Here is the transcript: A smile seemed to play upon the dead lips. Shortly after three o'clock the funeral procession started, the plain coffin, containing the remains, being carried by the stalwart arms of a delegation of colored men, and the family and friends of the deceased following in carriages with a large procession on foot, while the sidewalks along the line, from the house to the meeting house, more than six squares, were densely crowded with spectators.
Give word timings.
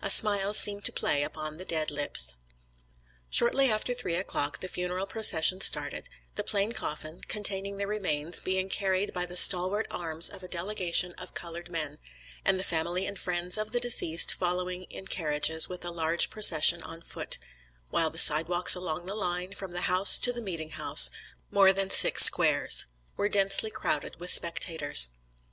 A 0.00 0.08
smile 0.08 0.54
seemed 0.54 0.84
to 0.84 0.92
play 0.92 1.24
upon 1.24 1.56
the 1.56 1.64
dead 1.64 1.90
lips. 1.90 2.36
Shortly 3.28 3.68
after 3.72 3.92
three 3.92 4.14
o'clock 4.14 4.60
the 4.60 4.68
funeral 4.68 5.04
procession 5.04 5.60
started, 5.60 6.08
the 6.36 6.44
plain 6.44 6.70
coffin, 6.70 7.22
containing 7.26 7.76
the 7.76 7.88
remains, 7.88 8.38
being 8.38 8.68
carried 8.68 9.12
by 9.12 9.26
the 9.26 9.36
stalwart 9.36 9.88
arms 9.90 10.28
of 10.30 10.44
a 10.44 10.46
delegation 10.46 11.12
of 11.14 11.34
colored 11.34 11.68
men, 11.72 11.98
and 12.44 12.60
the 12.60 12.62
family 12.62 13.04
and 13.04 13.18
friends 13.18 13.58
of 13.58 13.72
the 13.72 13.80
deceased 13.80 14.34
following 14.34 14.84
in 14.90 15.08
carriages 15.08 15.68
with 15.68 15.84
a 15.84 15.90
large 15.90 16.30
procession 16.30 16.80
on 16.84 17.02
foot, 17.02 17.38
while 17.90 18.10
the 18.10 18.16
sidewalks 18.16 18.76
along 18.76 19.06
the 19.06 19.16
line, 19.16 19.50
from 19.52 19.72
the 19.72 19.80
house 19.90 20.20
to 20.20 20.32
the 20.32 20.40
meeting 20.40 20.70
house, 20.70 21.10
more 21.50 21.72
than 21.72 21.90
six 21.90 22.22
squares, 22.22 22.86
were 23.16 23.28
densely 23.28 23.72
crowded 23.72 24.20
with 24.20 24.30
spectators. 24.30 25.10